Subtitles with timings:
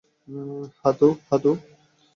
[0.79, 0.95] হ্যাঁ,
[0.99, 1.51] তো?